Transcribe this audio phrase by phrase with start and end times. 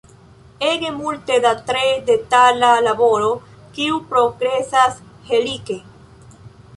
[0.67, 3.27] Ege multe da tre detala laboro,
[3.77, 4.97] kiu progresas
[5.29, 5.77] helike.